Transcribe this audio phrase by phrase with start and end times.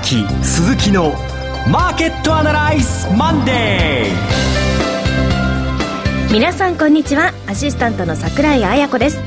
[0.00, 1.12] 崎鈴木の
[1.70, 7.34] マーケットアナライズマンデー皆さんこんにちは。
[7.46, 9.18] アシスタントの櫻井彩子です。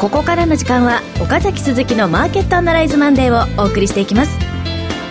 [0.00, 4.43] ここからの時間は岡崎鈴木のマーケットアナライズマンデーをお送りしていきます。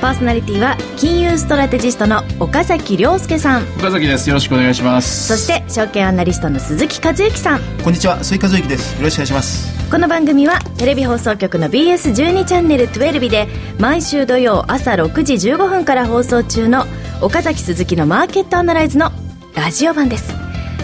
[0.03, 3.63] パーソナリティは金融ストラテジストの岡崎良介さん。
[3.77, 4.27] 岡崎です。
[4.27, 5.27] よろしくお願いします。
[5.29, 7.61] そして証券アナリストの鈴木一之さん。
[7.81, 8.21] こんにちは。
[8.21, 8.97] 鈴木一之です。
[8.97, 9.89] よろしくお願いします。
[9.89, 13.47] この番組はテレビ放送局の BS12 チャンネル12で
[13.79, 16.83] 毎週土曜朝6時15分から放送中の
[17.21, 19.09] 岡崎鈴木のマーケットアナライズの
[19.55, 20.33] ラジオ版です。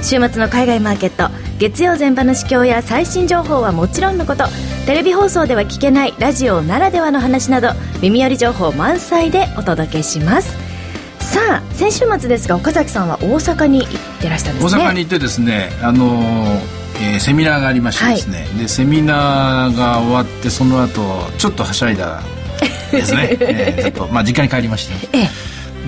[0.02, 4.46] 週末の海外マーケット月曜前場の市況や最新情報はもちろんのこと
[4.86, 10.58] テレビ放送では聞けないラジオならではの話など耳寄り情報満載でお届けします。
[11.20, 13.90] さあ先週末ですが岡崎さんは大阪に行っ
[14.22, 14.84] てらしたんですね。
[14.84, 16.62] 大阪に行ってですねあの
[17.02, 21.02] えー、セミナーがありましてですね、はい、でセミナーが終わってその後
[21.38, 22.22] ちょっとはしゃいだ
[22.92, 25.30] ですね、 えー、ちょっとまあ実家に帰りまして、ええ、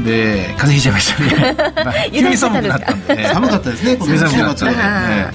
[0.03, 5.31] で風邪ひいちゃいましたね、 まあ、急に寒くなったんで寒かったですねこの週末はね。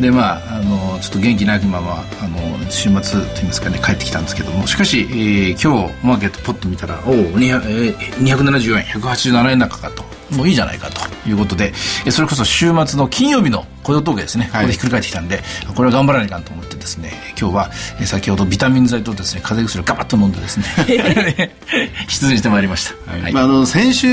[0.00, 4.66] でまああのちょっと元気なきままあの週末といいますかね帰ってきたんですけども。
[4.66, 11.72] しかし、えー、今日マーケットポッと見たらおお、えー、274円187円高かともういいじゃないかということで
[12.10, 15.40] それこそ週末の金曜日の雇用統計ですね、ここでひっくり返ってきたんで、
[15.76, 20.66] これは頑張らないかんと思ってですね、今日は、え先ほどビタミン剤とですね、風邪薬をガバッと飲んでですね、
[22.08, 23.12] 出演してまいりました。
[23.12, 24.08] はい、まあ、あの、先週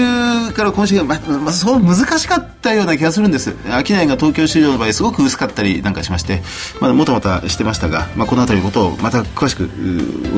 [0.51, 3.55] から今週が、ま、まあ、そう難しかったような気がするんです。
[3.65, 6.41] 商いが東京市場の場合、すごく薄かったりなんかしまして、
[6.79, 9.67] まだもたもたしてましたが、まあ、この辺りのことをまた詳しくお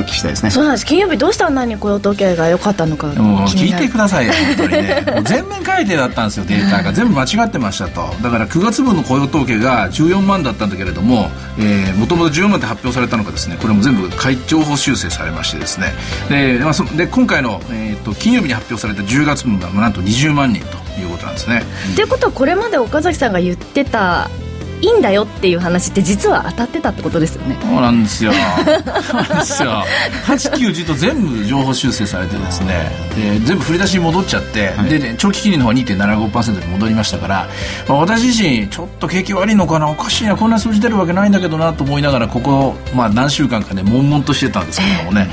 [0.02, 0.50] 聞きしたいですね。
[0.50, 0.86] そうなんです。
[0.86, 3.08] 金曜日どうしたらに雇用統計が良かったのか。
[3.08, 5.06] もう聞いてくださいよ、本当にね。
[5.26, 6.94] 全面改定だったんですよ、データが。
[6.94, 8.16] 全部間違ってましたと。
[8.22, 11.30] だから9月分の雇用統計が14万だったんだけれども
[11.98, 14.10] もともと14万って発表されたのがですねこれも全部
[14.48, 15.94] 情報修正されましてですね
[16.30, 21.64] で,、まあ、そで今回の、えーと、金曜日に発表された10月分がなんと20万人ということなんですね。
[21.96, 24.30] ということはこれまで岡崎さんが言ってた
[24.82, 27.58] いいんだよっていう話って実は当たってたってことですよね。
[27.62, 28.32] そうなんですよ。
[29.02, 29.84] そうなんですよ。
[30.28, 32.92] 890と全部情報修正されてですね。
[33.16, 37.48] で全部振り出しに戻っちゃって、はい、で、ね、長期金利の方は2.75%に戻りましたから、
[37.88, 45.30] まあ、私自身ちょっと景気悪いのかなおかしいなこんな数字出るわけないんだけどなと思いながらここ、まあ、何週間かね悶々としてたんですけどもね、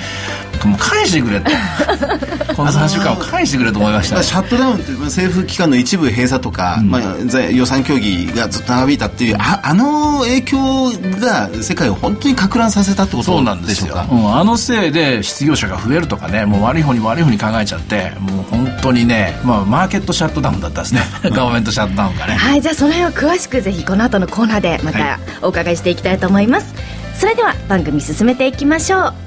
[0.68, 1.50] もう返してくれと。
[2.54, 10.90] この3週間を返してくれと思いました、シャットダウンって政府機関の一部閉鎖とか、うん、まあ、予算協議がずっと長引いたっていうああの影響
[11.20, 21.02] が世界を本当にか乱させたってことそうなんですよ、うん、あのせいで失業者が増えるとかねもう悪い方に悪い方に考えちゃってもう本当にね、まあ、マーケットシャットダウンだったんですね。
[21.24, 22.34] ガバメントシャットダウンがね。
[22.34, 29.21] はいじゃあその辺は詳しくぜひこの後のコーナーでまたお伺いしていきたいと思います、はい、それでは番組進めていきましょう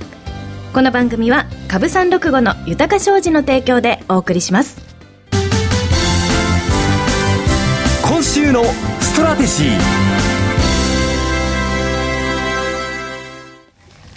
[0.76, 4.76] この番組は株三六五の豊か商事の提供でお送りします。
[8.04, 8.66] 今週の
[9.00, 10.25] ストラテジー。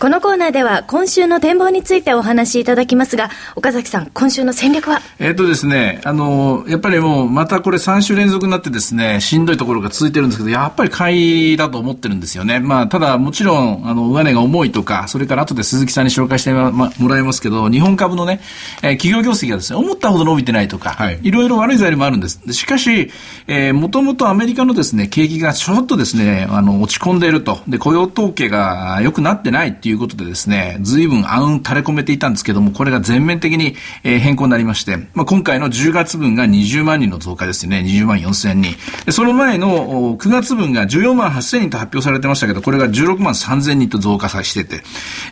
[0.01, 5.01] このコーナーでは今週の展望についてお話しいただきますが、岡崎さん、今週の戦略は？
[5.19, 12.61] えっ、とですね、あの、やっぱりもう、またこれ3週連続になってですね、しんどいところが続いてるんですけど、やっぱり買いだと思ってるんですよね。
[12.61, 18.41] まあ、ただもちろん、あの、上値が重いとか、それから後で鈴木さんに紹介してもらいますけど、日本株のね、
[18.85, 22.41] えー、企業業績がですね、思ったほど伸びてないとか、はい、いろいろ悪い材料もあるんです。
[22.53, 23.11] しかし、
[23.49, 27.59] えー、もともとアメリカのですね、景気がちょっとですね、あの、落ち込んでいると。
[27.67, 38.75] で、雇用統計が良くなってないっていうことでですね、随分暗雲垂れ込めていたんですけども、これが全面的に、え変更になりまして、まあ、今回の10月分が20万人の増加ですね、20万4千人。
[39.11, 44.83] その前の9月分が14万8千人と発表されてましたけど、これが16万3千人と増加さしてて、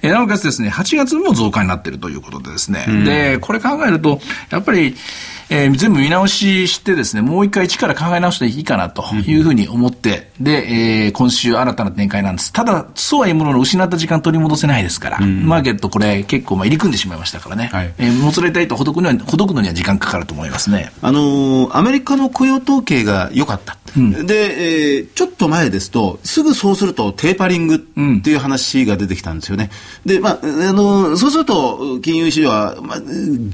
[0.03, 4.95] えなおかつですね、8月も増加になっているということでですね、で、これ考えると、やっぱり、
[5.49, 12.53] えー、全部見直ししてですね、もう一回一から考え直していいかなというふうに思って、うん、で、えー、今週新たな展開なんです。
[12.53, 20.93] ただ、そうはいうものの失った時間取り戻せないですから、うん、マーケットこれ結構まあ入り組んでしまいましたからね、はい、えー、もつれたいとほどくのには、ほどくのには時間かかると思いますね。
[21.03, 23.77] あのー、アメリカの雇用統計が良かった。
[23.97, 27.79] うん、で、えー、ちょっと前ですと、すぐそうするとテーパリングっ
[28.23, 29.71] ていう話が出てきたんですよね。
[30.05, 32.99] で、まあ、あのー、そうすると、金融市場は、まあ、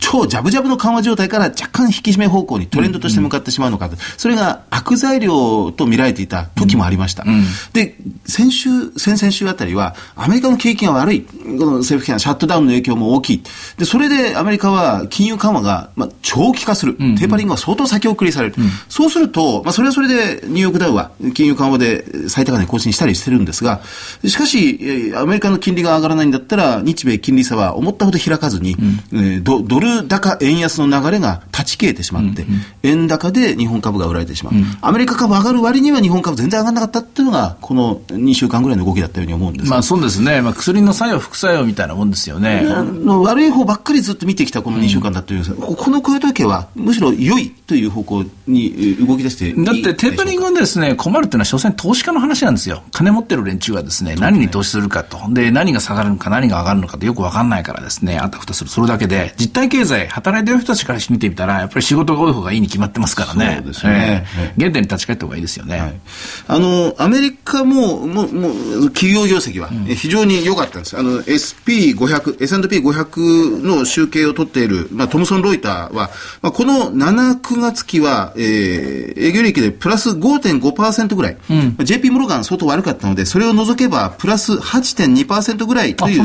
[0.01, 7.25] 超ジャブジャブの緩和状態から若干干引き締め方向にトレンドとして向かってしまうのか、うんうん、それが悪材料と見られていた時もありました。
[7.27, 13.43] うん、で、先週、先々週あたりは、アメリカの景気が悪い、この政府機関シャットダウンの影響も大きい。
[13.79, 16.95] で、それでアメリカは金融緩和が、まあ、長期化する。
[16.95, 18.55] テーパリングが相当先送りされる。
[18.59, 23.81] うん、そうすると、まあ、それはそれでニューヨークダウは金融緩和で最高値更新したりしてるんですが、
[24.25, 28.75] しかし、アメリカの金利が上がらないんだったら、日米金利差は思ったほど開かずに、
[29.13, 42.63] うん、えー、ドドル高円安の流れが断ち切れてしまって、うんうん、円高で日本株が売られてしまう、うん、アメリカ株上がる割には日本株全然上がらなかったっていうのが、この2週間ぐらいの動きだったように思うんですまあそうですね、まあ、薬の作用、副作用みたいなもんですよね。
[42.63, 52.83] の悪い方ばっかりずっと見てきたこの2週間だという、うん、この雇用統計はむしろ良いという方向に動き出してだってテーパリングですね、困るっていうのは、所詮投資家の話なんですよ。
[52.93, 55.19] 金持ってる連中はですね、何に投資するかと。
[55.31, 58.71] で、何が下がるのか、何が上がるのかってよくわかんないからですね、あたふたする。
[58.71, 63.57] それだけで、実体経済、働いてる人たちから見てみたら、やっぱり仕事が多い方がいいに決まってますからね。
[63.59, 64.27] そうですね。
[64.39, 65.79] えー、原点に立ち返った方がいいですよね。
[65.79, 66.01] はい、
[66.49, 70.97] あの、アメリカも、もう、もう、企業業績は非常に良かったんです。
[70.99, 76.11] あの、SP500、S&P500 の集計を取っている、まあ、トムソン・ロイターは、
[76.43, 86.23] まあ、この7、9月期は、えー、営業利益でプラス5.5%ぐらい、うん、JP モルガン相当悪かったので、それを除けば、プラス8.2%ぐらいという。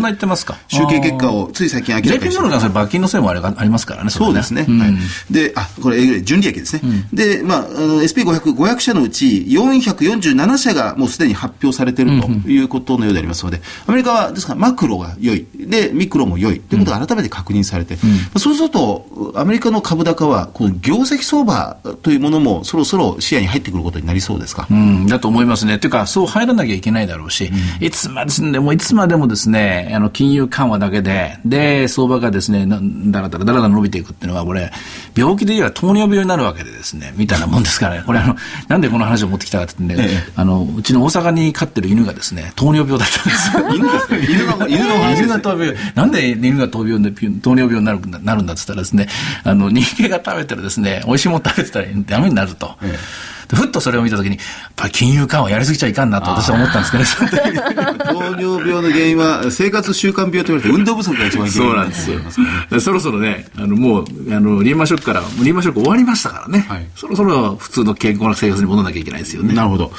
[0.67, 2.41] 集計結果をつい最近明らかにした。
[2.41, 4.63] JP モルガンそれ罰金のせいもあありますからね、そうですね。
[4.63, 5.33] はい。
[5.33, 6.81] で、あ、これ、純利益ですね。
[6.83, 15.45] うん、で、まあ、あの、SP500、500社のうち、447社がもうすでに発表されているということのようでありますので、アメリカは、ですから、マクロが良い。
[15.55, 16.59] で、ミクロも良い。
[16.59, 24.67] ということが改めて確認されて、うん、そうすると、アメリカの株高は、この業績相場というものも、そろそろ視野に入ってくることになりそうですか？
[24.69, 25.79] うん、だと思いますね。
[25.79, 34.71] というか、そう入らなきゃいけないだろうし、うん、いつまでも、いつまでもですね、あの、金融緩和だけで、で、相場がですね、だらだらだらだら伸びていくっていうのは、これ、
[35.15, 38.03] 病気で言えば糖尿病になるわけでですね、みたいなもんですからね。
[38.05, 38.35] これ、あの、
[38.67, 43.69] なんでこの話を持ってきたかって言ってね、ええ、あの、うちの大阪に飼ってる犬がですね、糖尿病だったんですよ。
[43.75, 44.27] 犬ですね。
[44.29, 45.93] 犬が、犬犬が糖尿病。
[45.95, 49.07] なんで犬が糖尿病で、糖尿病になるなるんだって言ったらですね、
[49.43, 52.75] あの、人間が食べてるですね、美味しいもの食べてたらダメになると。
[52.83, 52.97] ええ
[53.55, 54.45] ふっとそれを見たときに、やっ
[54.75, 62.19] ぱり金融緩和やりすぎちゃいかんなと私は思ったんですけど、ね、糖尿病の原因は生活習慣病と言われて運動不足が一番原因なんですよ。
[62.79, 69.53] そろそろね、あのもう、あの、リーマンショックから、リーマンショック終わりましたからね、はい、そろそろ普通の健康な生活に戻らなきゃいけないですよね。
[69.53, 69.91] なるほど。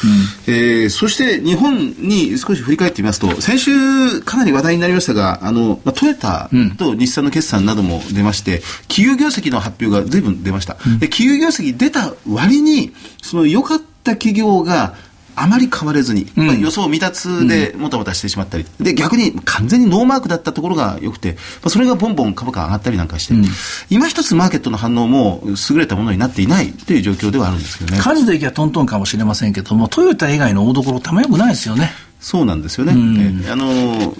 [0.46, 10.76] うん、えー、そして日本に少し振り返ってみますと、先週かなり話題になりましたが、あの、まあ、トヨタと日産の決算なども出まして、企業業績の発表が随分出ました。
[10.86, 12.92] うん、企業業績出た割に、
[13.22, 14.94] その良かった企業が
[15.40, 23.44] あまり変われずに、うん、まあ、予想未達でもたもたしてしまったり、で逆に完全にノーマークだったところが良くて、まあ、それがボンボン株価上がったりなんかして、うん、
[23.88, 28.00] 今一つマーケットの反応も優れたものになっていないという状況ではあるんですけどね。
[28.00, 31.92] 数でいけばトントンかもしれませんけども、トヨタ以外の大所、たまよくないですよね。
[32.20, 32.92] そうなんですよね。
[32.92, 34.12] うん、あの、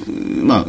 [0.44, 0.64] まあ、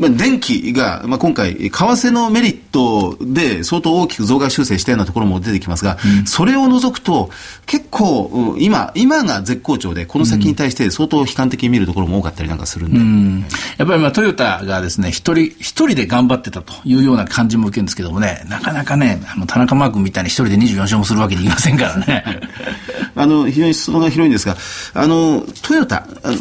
[0.00, 7.30] まあ、電気が、まあ、今回、為替のメリットで相当大きく増額修正したようなところも出てきますが、うん、それを除くと、
[7.66, 12.98] 結構、今、今が絶好調で、この先に対して相当悲観的に見るところも多かったりなんかするんで。
[12.98, 13.40] うん、
[13.76, 22.24] やっぱりまあ、トヨタがですね、一人、一人で頑張ってたというような感じも受けるんですけどもね、なかなかね、あの、田中マー君みたいに一人で24勝もするわけにいきませんからね。
[23.14, 24.56] あの、非常に質問が広いんですが、
[24.94, 26.38] あの、トヨタ、あの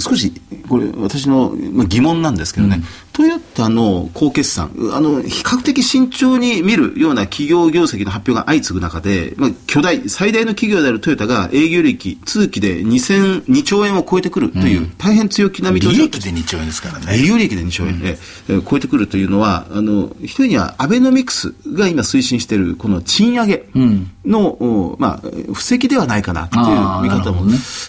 [0.00, 0.32] 少し、
[0.68, 1.54] これ、私の
[1.86, 2.82] 疑問なんですけどね、
[3.12, 15.96] トヨタの高決算、あの、比較的慎重に見るような企業業績の発表が相次ぐ中で、まあ、巨大、最大の企業であるトヨタが営業利益、通期で2000、2兆円を超えてくるという、うん、大変強気な見通し。
[15.96, 17.18] 利益で2兆円ですからね。
[17.18, 18.16] 営業利益で2兆円、うん、え
[18.68, 23.66] 超えてくるというのは、あの、一人にはアベノミクスが今推進している、この賃上げ
[24.24, 27.44] の、うん、まあ、布石ではないかなという見方も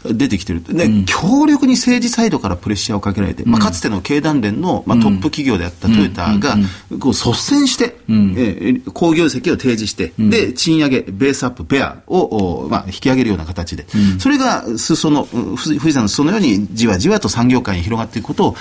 [0.06, 0.63] 出てきてる。
[0.63, 6.58] で、強力に政治サイドからプレッシャーをかけられて、まあ、かつての経団連の、まあ、トップ企業であったトヨタが、
[7.00, 18.56] こう率先して、うん、え業績を提示して、うん、で、賃上げ、ベースアップ、ベアを、まあ、引き上げるような形で、うん、それが裾の、富士山の裾のようにじわじわと産業界に広がっていくことを、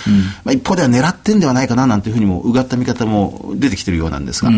[0.45, 4.57] まあ、一方では狙ってんではないかななんていうふうにも、うがった見方も出てきてるようなんですが、こ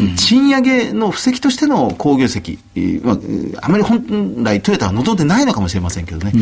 [0.00, 2.58] の賃上げの布石としての好業績、
[3.04, 3.12] ま
[3.60, 6.32] あ、あまり本来トヨタは望んでないのかもしれませんけどね、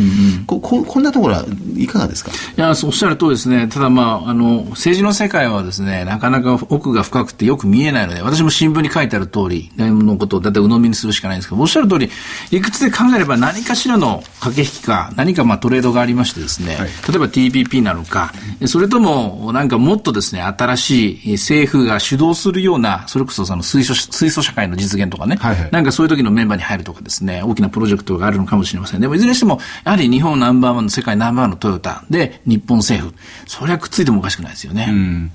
[0.47, 2.31] こここんなところはいかがですか？
[2.31, 12.11] いや、おっしゃるとですね、ただまあ、あの、の、政治の世界はですね、なかなか奥が深くてよく見えないので、私も新聞に書いてある通りのことをだいたい鵜呑みにするしかないんですけど、おっしゃる通り、
[12.50, 18.33] 理屈で考えれば何かしらの駆け引きか、何かまあトレードがありましてですね、はい、例えば TPP なのか、
[18.66, 29.00] それともなんかもっとですね、新しい政府が主導するような、それこそその水素水素社会の実現とかね、はいはい、なんかそういう時のメンバーに入るとかですね、大きなプロジェクトがあるのかもしれません。
[29.00, 33.14] でもいずれにしても、やはり日本ナンバーワンの世界ナンバーワンのトヨタで日本政府、
[33.47, 34.87] それはくっついてもおかしくないですよね。
[34.89, 35.33] うん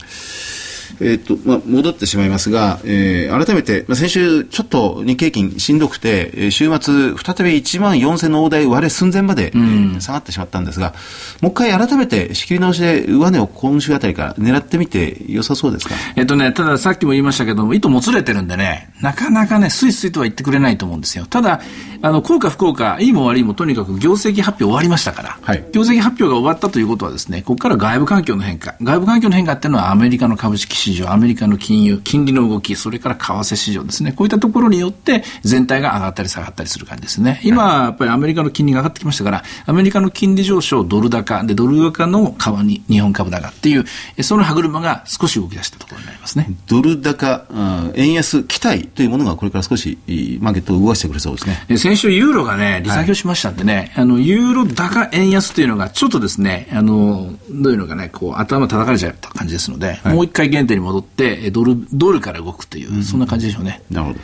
[1.02, 10.94] えっ、と、まあ、戻ってしまいますが、えー、改めて、まあ、先週ちょっと日経金しんどくて、えー、週末再び1万4000の大台割れ寸前まで、うん、下がってしまったんですが、
[11.42, 15.96] もう一回改めて仕切り直しで上値を今週あたりから狙ってみて良さそうですか？
[16.16, 21.26] えっ、とね、たださっきも言いましたけども、糸もつれてるんでね、なかなかね、スイスイとは言ってくれないと思うんですよ。
[21.26, 21.62] ただ、
[22.02, 34.12] あの、効果不効果、いいも悪いもとにかく業績発表終わりましたから、はい、業績発表が終わったということはですね、ここから外部環境の変化、外部環境の変化っていうのはアメリカの株式市場、アメリカの金融、金利の動き、それから為替市場ですね。
[34.12, 37.40] こういったところによって全体が上がったり下がったりする感じですね。
[37.44, 43.86] 今、やっぱりアメリカの金利が上がってきましたから、アメリカの金利上昇、ドル高、で、ドル高の株に日本株高っていう、
[44.24, 46.50] その歯車が少し動き出したところになりますね。
[46.68, 49.98] ドル高、うん、円安期待というものがこれから少し
[50.40, 51.78] マーケットを動かしてくれそうですね。
[51.78, 63.82] 先週ユーロがね、利下げをしましたんでね、はい、あの、ユーロ高円安というのがちょっとですね、あの、どういうのかね、こう、頭叩かれちゃった感じですので、はい、もう一回現点に戻って、ドル、ドルから動くという、そんな感じでしょうね。
[63.90, 64.20] なるほど。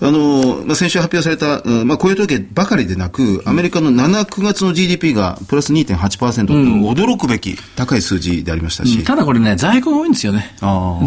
[0.00, 8.98] あの、まあ、先週発表された、うん、まあ、雇用統計ばかりでなく、アメリカの7、9月の GDP がプラス2.8%と、驚くべき高い数字でありましたし。
[8.98, 10.54] うん、ただこれね、在庫が多いんですよね。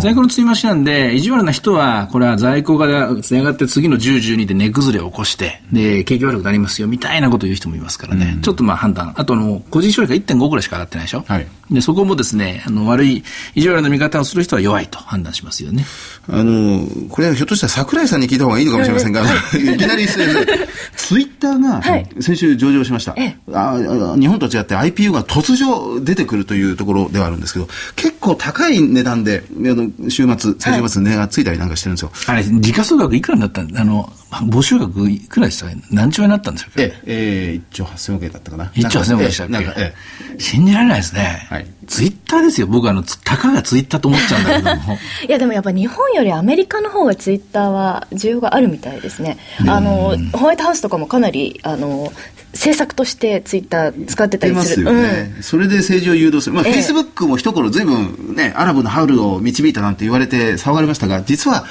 [0.02, 8.34] 在庫の積み増しなんで、意地悪な人は、これは在庫がつながって次の10、12で値崩れを起こして、で、景気悪くなりますよ、みたいなことを言う人もいますからね。
[8.36, 9.14] うん、ちょっとまあ判断。
[9.18, 11.24] あとの、個人消費が1.5ぐらいしか上がってないでしょ？
[11.28, 11.48] はい。
[11.72, 15.86] で、そこもですね、あの、悪い、意地悪な見方をする人は弱いと判断しますよね。
[16.30, 19.78] あの、これはひょっとしたら桜井さんに聞いた方がいいのかもしれませんが、い。
[19.78, 20.08] きなり
[20.96, 21.82] ツイッターが
[22.22, 23.12] 先週上場しました。
[23.14, 32.12] はい、あ日本と違って IPO が突如出てくるというところではあるんですけど、結構高い値段で、あの週末、最終末値がついたりなんかしてるんですよ。
[32.14, 34.10] はい、あれ、時価総額いくらになったんあの、
[34.50, 38.66] 募集額いくらでした何兆円になったんですかええ、えー、1兆8000億円だったかな。
[38.76, 39.94] 1兆8000億円でしたっけ、え
[40.38, 41.48] え、信じられないですね。
[41.50, 41.68] はい。
[41.88, 42.68] ツイッターですよ。
[42.68, 44.98] 僕あの、たかがツイッターと思っちゃうんだけども。
[45.28, 49.38] いや、でもやっぱ日本よりアメリカの方がツイッターは需要があるみたいですね。
[49.66, 52.12] あの、ホワイトハウスとかもかなり、あの、
[52.54, 54.86] 政策としてツイッター使ってたりする。
[54.86, 56.56] ますよね、うん、それで政治を誘導する。
[56.56, 61.66] まあ、フェイスブックも一頃ずいぶんね、アラブのハウルを導いたなんて言われて騒がれましたが、実は、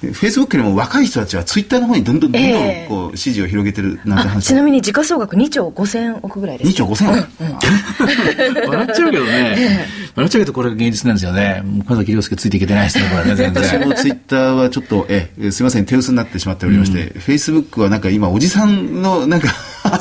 [0.00, 7.46] フェイスブックよりも若い人たちはツイッターの方にどんどんどんどんこう支持を広げてるなんて話、ちなみに時価総額2兆5000億ぐらいです、2兆5000億、うん。
[7.48, 11.62] うん、笑っちゃうけどね、 笑っちゃうけどこれが現実なんですよね。
[11.80, 13.62] 岡崎亮介ついていけてないですねこれね全然。
[13.62, 19.54] 私もツイッターはちょっとえすみません手薄になってしまっておりまして、フェイスブックはなんか今おじさんのなんか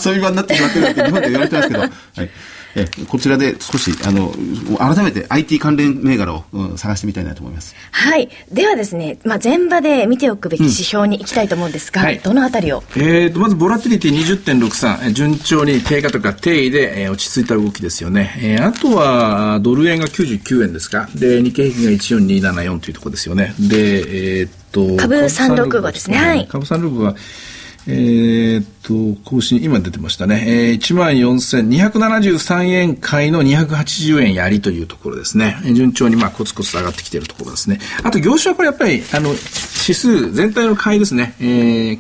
[0.05, 1.91] 遊び場になってしまってるって日本で言われてますけど、はい。
[2.75, 4.31] えこちらで少しあの
[4.77, 7.75] 改めて IT 関連銘柄を、うん、探してみたいなと思います。
[7.91, 8.29] はい。
[8.51, 21.10] ではですね、まあ、前場で見ておくべき指標にいきたいと思うんですが、うんはい、どのあたりを、えーと、まずボラティリティ20.63順調に低下とか定位で、えー、落ち着いた動きですよね、えー、あとはドル円が99円ですか。
[21.15, 23.55] で日経平均が14274というところですよね。
[23.60, 26.17] でえー、っと株365ですね。
[26.17, 26.48] はい。
[26.48, 27.15] 株365は
[27.91, 30.43] えー、っと、更新、今出てましたね。
[30.48, 35.58] えー、14,273円買いの280円やりというところですね。
[35.74, 37.79] 順調にまあコツコツ上がってきているところですね。
[38.03, 39.39] あと業種はこれやっぱり、あの、指
[39.96, 41.36] 数全体の買いですね。
[41.39, 42.00] えー、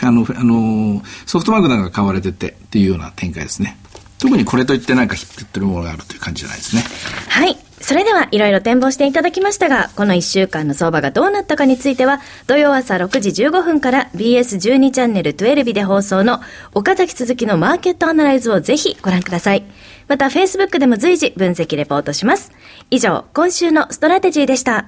[0.00, 3.76] あの、あの、ソフトバンクなんか買われててっていうような展開ですね。
[4.18, 6.82] 特にこれといってなんかヒットってるものがあるという感じじゃないですね。
[7.28, 7.65] はい。
[7.80, 16.40] それではいろいろ展望していただきましたが、この1週間の相場がどうなったかについては、土曜朝6時15分から BS12 チャンネル12日で放送の
[16.74, 19.64] 岡崎鈴木のマーケットアナライズをぜひご覧ください。
[20.08, 22.50] また Facebook でも随時分析レポートします。
[22.90, 24.86] 以上、今週のストラテジーでした。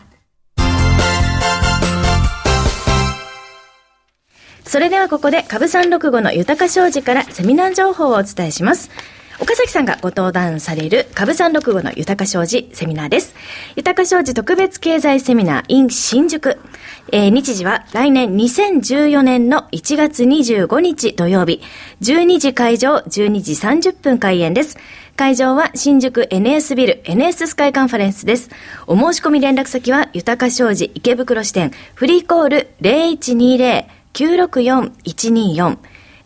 [4.65, 8.91] それではここで株365の豊か商事からセミナー情報をお伝えします。
[9.41, 13.37] 岡崎さんがご登壇される株三六五の豊か商事セミナーです。
[13.77, 16.59] 豊か商事特別経済セミナー in 新宿。
[17.13, 21.63] えー、日時は来年2014年の1月25日土曜日、
[22.01, 24.77] 12時会場、12時30分開演です。
[25.15, 28.51] 会場は新宿 NS ビル NS スカイカンファレンスです。
[28.89, 32.71] お申し込み連絡先は豊か商事池袋支店フリーコール
[34.15, 35.79] 0120-964-124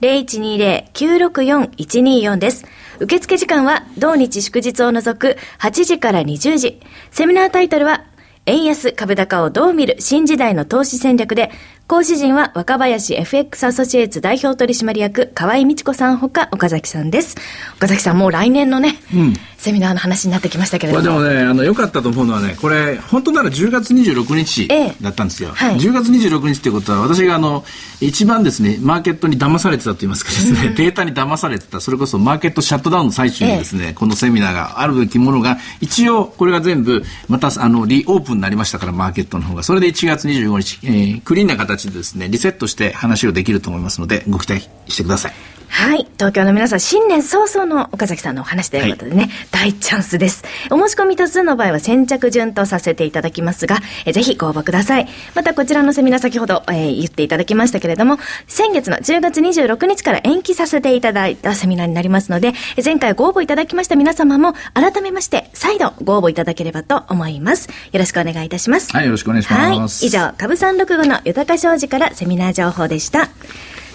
[0.03, 2.65] 0120-964-124です。
[3.03, 6.81] 受付時間は同日祝日を除く8時から20時。
[7.11, 8.05] セミナータイトルは、
[8.47, 11.51] 円安株高をどう見る新時代の投資戦略で、
[11.87, 17.37] 講師陣は若林 FX アソシエイツ代表取締役河合美智子さんほか岡崎さんです。
[17.77, 21.05] 岡崎さんもう来年のね、うん、セミナーの話になってきましたけれども。
[21.05, 24.67] でもね、あの、良かったと思うのはね、これ、本当なら10月26日
[25.01, 25.51] だったんですよ。
[25.51, 27.65] ええはい、10月26日ってことは、私があの、
[28.01, 39.63] 一番ですね、マーケットに騙されてたと言いますかですね、データに騙されてた、それこそマーケットシャットダウンの最中にですね、え、このセミナーがあるべきものが、一応、これが全部、また、あの、リオープンになりましたから、マーケットの方が。
[39.63, 45.52] それで1月25日、えー、クリーンな形形でですね、リセットして話をできると思いますので、ご期待してください。
[45.73, 46.07] はい。
[46.17, 50.45] 東京の皆さん、新年早々の岡崎さんのお話ということでね、はい、大チャンスです。
[50.71, 55.09] お申し込み多数の場合は先着順とさせていただきますが、えぜひご応募ください。
[55.35, 62.53] またこちらのセミナー先ほど、えー、言っていただきましたけれども、先月の10月26日から延期させていただいたセミナーになりますので、
[62.85, 67.71] 前回ご応募いただきました皆様も、改めまして、再度ご応募いただければと思います。
[67.93, 68.93] よろしくお願いいたします。
[68.93, 70.05] はい、よろしくお願いします。
[70.05, 70.07] はい。
[70.07, 73.31] 以上、株三六五の豊か商事からセミナー情報でした。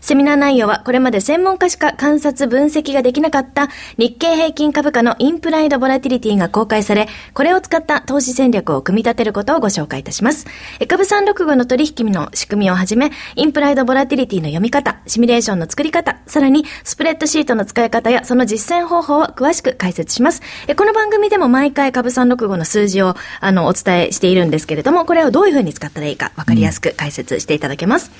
[0.00, 10.46] セミナー内容はこれまで専門家しか観察分析ができなかった日経平均株価のインプライドボラティリティが公開され、これを使った投資戦略を組み立てることをご紹介いたします。
[10.88, 20.42] 株365の取引の仕組みをはじめ、インプライドボラティリティの読み方、シミュレーションの作り方、さらにスプレッドシートの使い方やその実践方法を詳しく解説します。
[20.76, 28.10] この番組でも毎回株365の数字をあのお伝えしているんですけれども、これをどういうふうに使ったらいいか分かりやすく解説していただけます。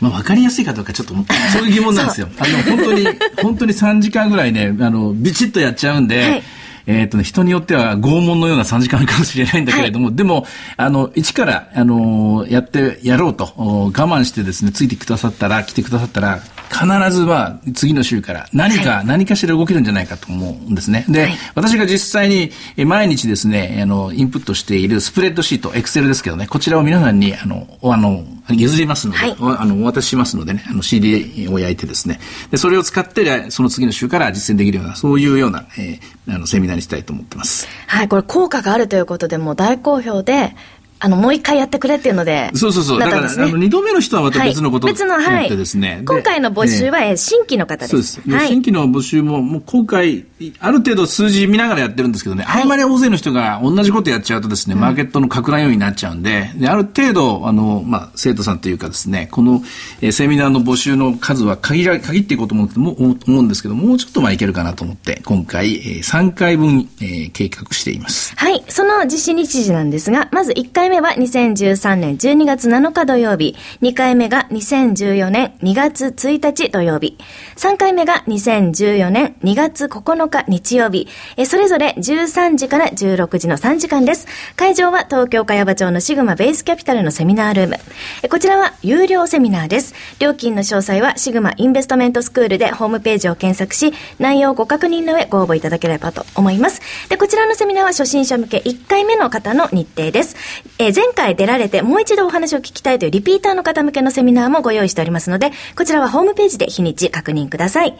[0.00, 1.14] うん、まあ分かりやすいかどうかちょっと
[1.52, 2.28] そういう疑問なんですよ。
[2.38, 3.06] あの、本当に、
[3.42, 6.42] 本当に3時間ぐらいね、あの、ビチッとやっちゃうんで、はい。
[6.86, 16.40] えっ、ー、とね、人によっては拷問のような3時間かもしれないんだけれども、はい、でも、あの、一から、あの、やって、やろうと、我慢してですね、ついてくださったら、来てくださったら、
[16.74, 21.04] 必ずは次の週から何か、はい、何かしら動けるんじゃないかと思うんですね。
[21.08, 22.50] で、はい、私が実際に
[22.84, 37.66] 毎日ですね、あの、インプットしているスプレッドシート、エクセルですけどね、こちらを皆さんに、あの、あの、譲りますので、はい、あの、お渡ししますのでね、あの、CD を焼いてですね、で、それを使って、その次の週から実践できるような、そういうような、えー、あの、セミナーにしたいと思ってます。
[37.86, 40.54] はい、これ効果があるということで、もう大好評で、
[41.00, 43.00] あの、もう一回やってくれっていうので、そうそうそう。
[43.00, 45.56] だから、あの、二度目の人はまた別のこと別の、はい。
[45.56, 46.02] ですね。
[46.06, 47.90] 今回の募集は、え新規の方です。
[47.90, 48.46] そうです。
[48.46, 50.24] 新規の募集も、もう今回、
[50.60, 59.62] ある程度数字見ながらやってるんですけどね、あんまり大勢の人が同じことやっちゃうとですね、マーケットの拡大要因になっちゃうんで、である程度、あの、まあ、生徒さんというかですね、この、
[60.00, 68.34] えー、セミナーの募集の数は限ら、限っていこうと思う思うんですけど、もうちょっとまあいけるかなと思って、今回、えー、3回分、えー、計画しています。
[68.36, 68.62] はい。
[68.68, 77.16] その実施日時なんですが、まず1回回目は2013年12月7日土曜日、2回目が2014年2月1日土曜日、
[77.56, 84.26] 3回目が2014年2月9日日曜日、えそれぞれ13時から16時の3時間です。
[84.56, 87.76] 会場は東京茅場町のシグマベースキャピタルのセミナールーム。
[88.22, 89.94] えこちらは有料セミナーです。
[90.18, 96.82] 料金の詳細はシグマインベストメントスクールでホームページを検索し、内容をご確認の上ご応募いただければと思います。
[97.08, 100.36] で、こちらのセミナーは初心者向け1回目の方の日程です。
[100.78, 107.96] えー前回出られてもう一度お話を聞きたいというリピーターの方向けのセミナーもご用意しておりますので、こちらはホームページで日にち確認ください。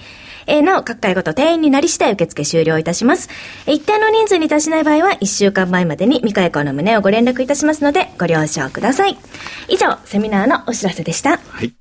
[0.46, 3.28] えーなお、各回ごと定員になり次第受付終了いたします。
[3.66, 9.16] え一定の人数に達しない場合は、1週間前までに未開講の旨をご連絡いたしますので、ご了承ください。
[9.68, 11.38] 以上、セミナーのお知らせでした。
[11.48, 11.72] はい。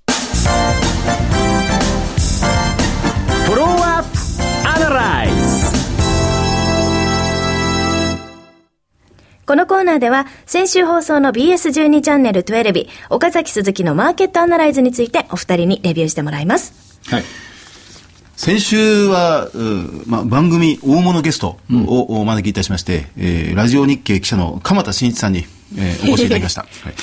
[9.54, 17.00] このコーナーでは、先週放送の BS12 チャンネル12日、岡崎鈴木のマーケットアナライズについてお二人にレビューしてもらいます。
[17.06, 17.24] はい。
[18.36, 19.60] 先週は、う
[20.08, 25.46] まあ、番組大物ゲストをお招きいたしまして、えーラジオ日経記者の鎌田新一さんに、
[25.78, 26.62] えーお越しいただきました。
[26.84, 26.94] はい、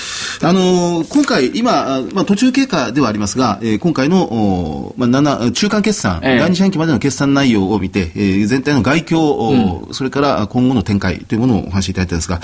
[0.42, 6.38] あのー今回、今、あまあ、途中経過ではありますが、えー今回の、おまあ、7中間決算、ええ。
[6.38, 12.42] 第二四半期までの決算内容を見て、えー全体の概況、おそれから今後の展開というものをお話しいただいたんですが、ま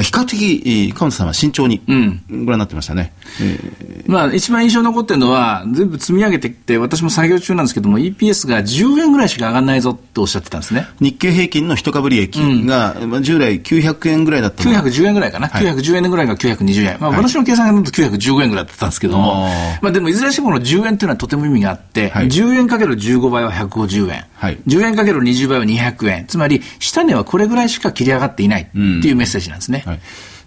[0.00, 3.12] あ、比較的、えー鎌田さんは慎重にご覧になってましたね。
[3.40, 4.10] えー。
[4.10, 10.86] まあ、一番印象に残ってるのは、全部積み上げてきて、私も作業中なんですけども、EPS が10円ぐらいしか上がらないぞっておっしゃってたんですね。
[11.00, 12.36] 日経平均の一株利益
[12.66, 17.18] が、まあ、従来900円ぐらいだったのが910円ぐらいかな、はい910円ぐらいが920円、まあ、はい。
[17.18, 19.48] 私の計算だと915円ぐらいだったんですけども。
[19.82, 22.26] まあ、でもいずれにしてもこの10円っていうのはとても意味があって、はい。
[22.26, 24.58] 10円かける15倍は150円、はい。
[24.66, 29.82] 10円かける20倍は200円、つまり下値はこれぐらいしか切り上がっていないっていうメッセージなんですね。
[29.86, 30.00] はい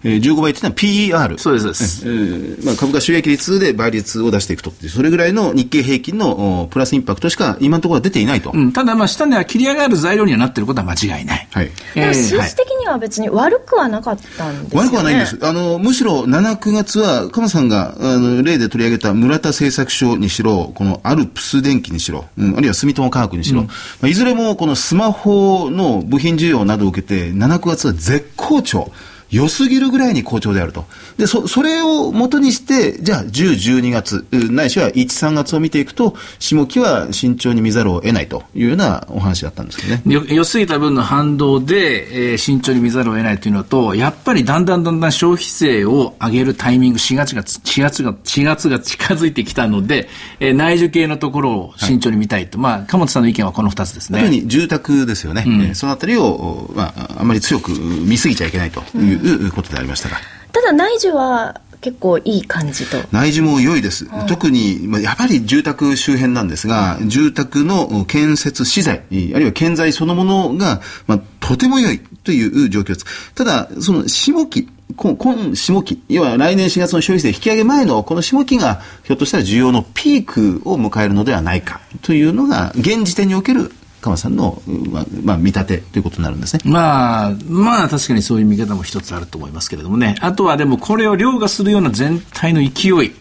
[0.04, 1.38] えー15倍っていうのは PER。
[1.38, 8.50] そうですそうですえーまあ、株価収益率で倍率を出していくとそれぐらいの日経平均のおプラスインパクトしか今のところは出ていないと。
[8.54, 11.48] うん、ただ、まあ、下値は切り上がる材料にはなっていることは間違いない。
[11.50, 11.70] はい。
[11.94, 14.88] えーはい数字的には別に悪くはなかったんですよね。
[14.88, 15.38] 悪くはないんです。
[15.42, 23.68] あの、むしろ7、9月は、鎌さんが、あの、例で取り上げた村田製作所にしろ、このアルプス電機にしろ、うん、あるいは住友化学にしろ、ま
[24.02, 28.90] あ、いずれもこのスマホの部品需要などを受けて、7、9月は絶好調。
[29.30, 30.84] 良すぎるぐらいに好調であると。
[31.16, 40.02] で、そ、それを元にして、じゃあ10、12月、うんないしは1、3月を見ていくと、下期は慎重に見ざるを得ないというようなお話だったんですけどね。
[40.06, 50.08] よ良すぎた分の反動で、えー慎重に見ざるを得ないというのと、やっぱりだんだんだんだん消費税を上げるタイミング、4月が、4月が、4月が近づいてきたので、
[50.40, 52.58] えー内需系のところを慎重に見たいと。
[52.58, 54.18] まあ、鎌田さんの意見はこの2つですね。
[54.20, 59.19] 特に住宅ですよね、えーそのあたりを、おまあ、あまり強く見すぎちゃいけないという
[59.54, 60.16] ことでありましたが、
[60.52, 62.98] ただ内需は結構いい感じと。
[63.10, 73.34] 内需も良いです、特に、まあ、やはり住宅周辺なんですが、住宅の建設資材、あるいは建材そのものが、まあ、とても良いという状況です。
[73.34, 86.62] ただ、その下期、今今下期、要は来年4月の消費税引き上げ前のこの下期がひょっとしたら需要のピークを迎えるのではないかというのが現時点における鎌さんの、まあまあ、見立てということになるんですね。
[86.64, 90.16] まあ、まあ確かにそういう見方も一つあると思いますけれどもね。
[90.20, 93.12] あとはでもこれを凌駕するような全体の勢い。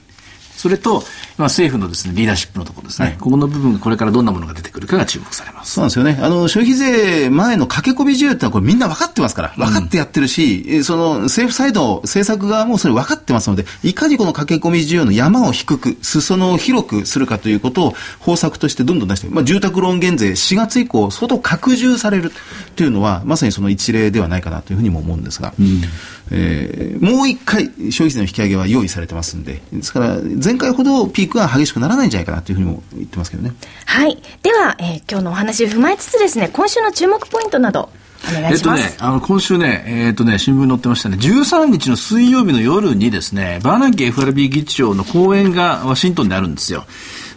[0.56, 1.04] それと、
[1.40, 3.16] まあ、政府のですね、リーダーシップのところですね。
[3.18, 5.72] ここの部分がこれからどんなものが出てくるかが注目されます。
[5.72, 6.20] そうなんですよね。
[6.22, 9.54] あの、消費税前の駆け込み需要ってのはこれみんな分かってますから。
[9.56, 22.34] 分かってやってるし、えその政府サイド、政策側もそれ分かってますので、いかにこの駆け込み需要の山を低く、裾野を広くするかということを方策としてどんどん出してまあ、住宅ローン減税4月以降相当拡充される
[22.76, 25.54] というのは、まさにその一例ではないかなというふうにも思うんですが、
[26.32, 33.54] えーもう一回消費税の引き上げは用意されてますんで、ですから前回ほどピークは激しくならないんじゃないかなというふうにも言ってますけどね。
[33.86, 34.18] はい。
[34.42, 37.90] では、えー今日のお話を踏まえつつですね、今週の注目ポイントなど、
[38.30, 38.84] お願いします。
[38.84, 46.86] えっとね、あの、今週ね、えっとね、新聞に載ってましたね、13日の水曜日の夜にですね、バーナンキ FRB 議長の講演がワシントンであるんですよ。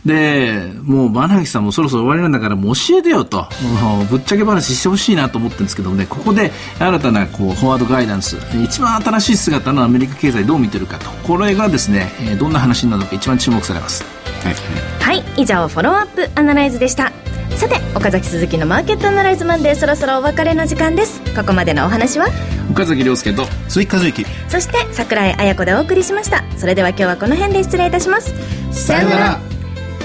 [0.04, 3.46] で、もうバーナンキさんもそろそろ終わりなんだからもう教えてよと、
[3.82, 14.04] もうぶっちゃけ話してほしいなと思ってるんですけどもね、ここで新たなこうフォワードガイダンス、一番新しい姿のアメリカ経済どう見てるかと、これがですね、えーどんな話になるのか一番注目されます。
[14.42, 14.54] はい
[15.00, 17.12] はい、以上、フォローアップアナライズでした。
[17.56, 21.20] さて、岡崎鈴木のマーケットアナライズマンデー、そろそろお別れの時間です。
[21.36, 22.26] ここまでのお話は、
[22.72, 26.42] 岡崎亮介と鈴木和之そして桜井彩子でお送りしました。
[26.56, 28.34] それでは今日はこの辺で失礼いたします。
[28.72, 29.51] さようなら。